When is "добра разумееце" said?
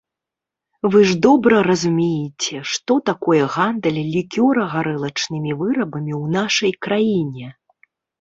1.25-2.57